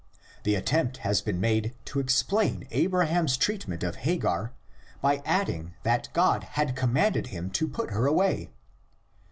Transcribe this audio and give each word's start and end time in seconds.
the 0.41 0.55
attempt 0.55 0.97
has 1.05 1.21
been 1.21 1.39
made 1.39 1.75
to 1.85 1.99
explain 1.99 2.67
Abraham's 2.71 3.37
treatment 3.37 3.83
of 3.83 3.97
Hagar 3.97 4.51
by 4.99 5.17
adding 5.25 5.75
that 5.83 6.09
God 6.11 6.43
had 6.43 6.75
commanded 6.75 7.27
him 7.27 7.51
to 7.51 7.67
put 7.67 7.91
her 7.91 8.07
away 8.07 8.49
(xxi. 8.51 8.55